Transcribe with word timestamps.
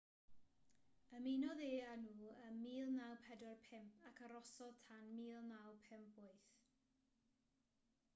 ymunodd 1.17 1.59
e 1.65 1.75
â 1.89 1.91
nhw 2.05 2.29
ym 2.45 2.57
1945 2.61 3.99
ac 4.13 4.23
arhosodd 4.29 4.81
tan 4.89 5.13
1958 5.21 6.51